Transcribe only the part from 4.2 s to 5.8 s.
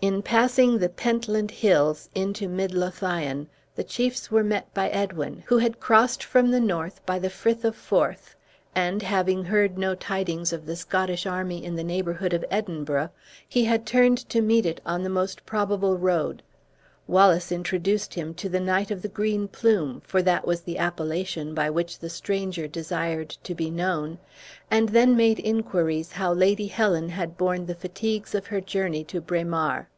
were met by Edwin, who had